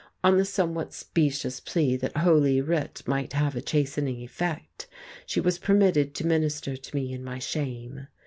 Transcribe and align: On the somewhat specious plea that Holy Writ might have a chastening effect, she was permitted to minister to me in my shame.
On 0.23 0.37
the 0.39 0.45
somewhat 0.45 0.93
specious 0.95 1.59
plea 1.59 1.95
that 1.97 2.17
Holy 2.17 2.59
Writ 2.59 3.03
might 3.05 3.33
have 3.33 3.55
a 3.55 3.61
chastening 3.61 4.21
effect, 4.21 4.87
she 5.27 5.39
was 5.39 5.59
permitted 5.59 6.15
to 6.15 6.25
minister 6.25 6.75
to 6.75 6.95
me 6.95 7.13
in 7.13 7.23
my 7.23 7.37
shame. 7.37 8.07